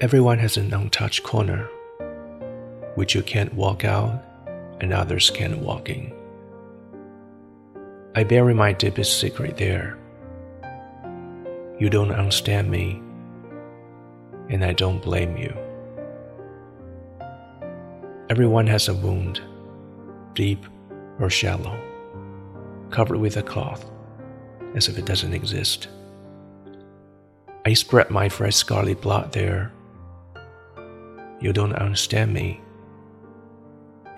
[0.00, 1.68] Everyone has an untouched corner,
[2.96, 4.24] which you can't walk out
[4.80, 6.12] and others can't walk in.
[8.16, 9.96] I bury my deepest secret there.
[11.78, 13.00] You don't understand me,
[14.48, 15.56] and I don't blame you.
[18.28, 19.40] Everyone has a wound,
[20.34, 20.66] deep
[21.20, 21.78] or shallow,
[22.90, 23.88] covered with a cloth,
[24.74, 25.86] as if it doesn't exist.
[27.64, 29.70] I spread my fresh scarlet blood there.
[31.40, 32.60] You don't understand me,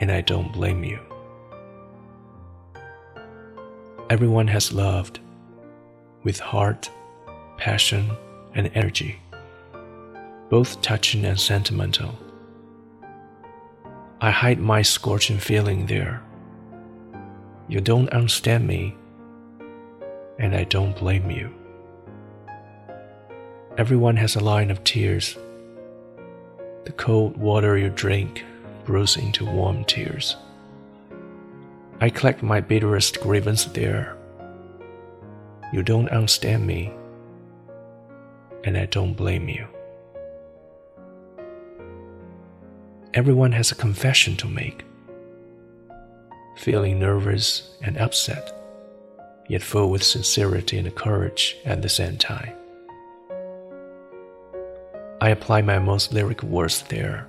[0.01, 1.01] and I don't blame you.
[4.11, 5.19] Everyone has loved,
[6.23, 6.91] with heart,
[7.57, 8.11] passion,
[8.55, 9.19] and energy,
[10.51, 12.17] both touching and sentimental.
[14.21, 16.23] I hide my scorching feeling there.
[17.69, 18.95] You don't understand me,
[20.39, 21.53] and I don't blame you.
[23.77, 25.37] Everyone has a line of tears.
[26.87, 28.45] The cold water you drink
[28.85, 30.37] brews into warm tears.
[32.01, 34.17] I collect my bitterest grievance there.
[35.73, 36.93] You don't understand me,
[38.63, 39.67] and I don't blame you.
[43.15, 44.85] Everyone has a confession to make.
[46.57, 48.53] Feeling nervous and upset,
[49.49, 52.53] yet full with sincerity and courage at the same time.
[55.21, 57.27] I apply my most lyric words there.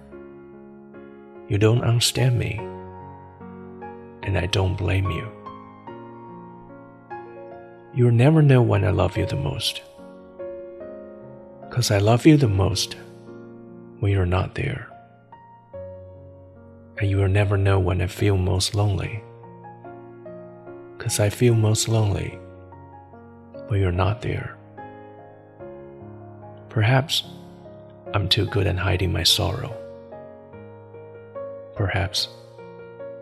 [1.47, 2.57] You don't understand me,
[4.23, 5.27] and I don't blame you.
[7.93, 9.81] You'll never know when I love you the most.
[11.69, 12.95] Cause I love you the most
[13.99, 14.89] when you're not there
[16.99, 19.23] and you will never know when I feel most lonely.
[20.97, 22.39] Cause I feel most lonely
[23.67, 24.57] when you're not there.
[26.69, 27.23] Perhaps
[28.14, 29.74] I'm too good at hiding my sorrow.
[31.74, 32.28] Perhaps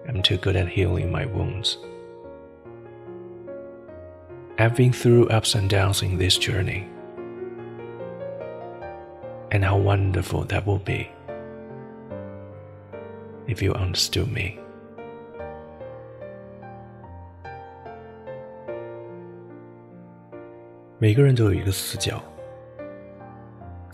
[0.08, 1.78] I'm too good at healing my wounds.
[4.58, 6.86] I've been through ups and downs in this journey,
[9.50, 11.08] and how wonderful that will be
[13.46, 14.58] if you understood me.
[20.98, 22.22] 每个人都有一个死角，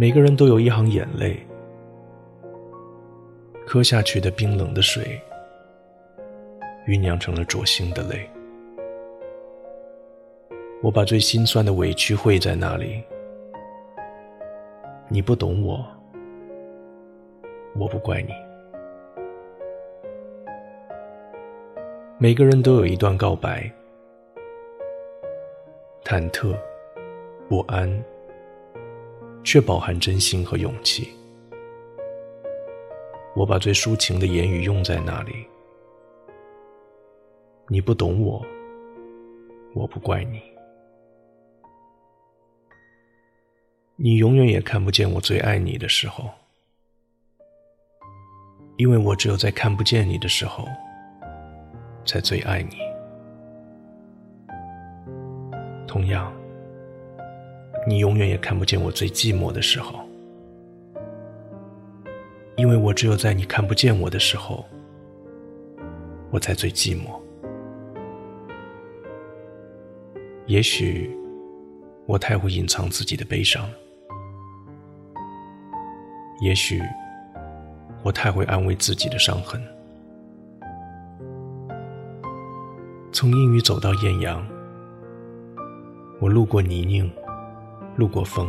[0.00, 1.36] 每个人都有一行眼泪，
[3.66, 5.20] 磕下去的冰冷的水，
[6.86, 8.30] 酝酿成了灼心的泪。
[10.84, 13.02] 我把最心酸的委屈汇在那里。
[15.08, 15.84] 你不懂我，
[17.76, 18.32] 我不怪你。
[22.18, 23.68] 每个人都有一段告白，
[26.04, 26.56] 忐忑、
[27.48, 28.04] 不安，
[29.50, 31.08] 却饱含真心和勇气。
[33.34, 35.32] 我把最抒情的言语用在那里。
[37.66, 38.44] 你不懂我，
[39.72, 40.42] 我不怪你。
[43.96, 46.28] 你永远也看不见我最爱你的时候，
[48.76, 50.68] 因为我只有在看不见你的时候。
[52.04, 52.76] 才最爱你。
[55.86, 56.30] 同样，
[57.86, 60.00] 你永远也看不见我最寂寞的时候，
[62.56, 64.64] 因为我只有在你看不见我的时候，
[66.30, 67.18] 我才最寂寞。
[70.46, 71.10] 也许
[72.06, 73.68] 我太会隐藏自己的悲伤，
[76.40, 76.82] 也许
[78.02, 79.62] 我太会安慰自己的伤痕。
[83.12, 84.46] 从阴雨走到艳阳，
[86.20, 87.10] 我路过泥泞，
[87.98, 88.46] 路过风，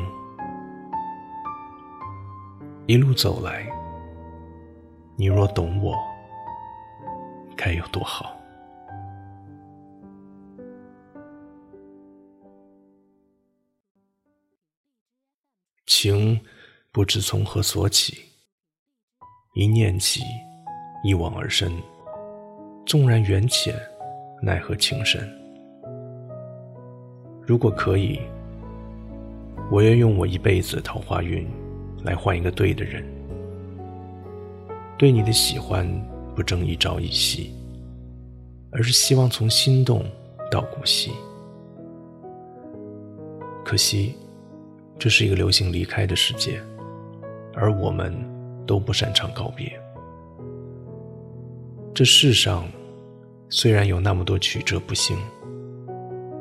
[2.85, 3.67] 一路走来，
[5.15, 5.97] 你若懂我，
[7.57, 8.39] 该有多好。
[15.87, 16.39] 情
[16.91, 18.23] 不知从何所起，
[19.55, 20.21] 一念起，
[21.03, 21.71] 一往而深。
[22.85, 23.75] 纵然缘浅，
[24.43, 25.27] 奈何情深？
[27.41, 28.21] 如果可以，
[29.71, 31.47] 我愿用我一辈子桃花运，
[32.03, 33.05] 来换一个对的人。
[34.97, 35.87] 对你的喜欢，
[36.35, 37.51] 不争一朝一夕，
[38.71, 40.03] 而是希望从心动
[40.51, 41.11] 到骨息。
[43.63, 44.15] 可惜。
[45.01, 46.61] 这是一个流行离开的世界，
[47.53, 48.13] 而我们
[48.67, 49.71] 都不擅长告别。
[51.93, 52.67] 这世上
[53.47, 55.17] 虽然有那么多曲折不幸，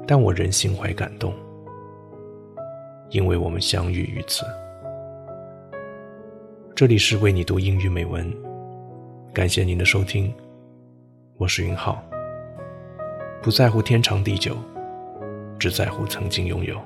[0.08, 1.32] 但我仍心怀感动，
[3.10, 4.44] 因为我们相遇于此。
[6.74, 8.30] 这里是为你读英语美文，
[9.32, 10.32] 感谢您的收听，
[11.36, 12.02] 我是云浩，
[13.42, 14.56] 不在乎天长地久，
[15.58, 16.78] 只在乎曾经拥有。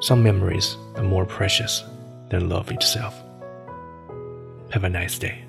[0.00, 1.82] Some memories are more precious
[2.30, 3.12] than love itself.
[4.70, 5.47] Have a nice day.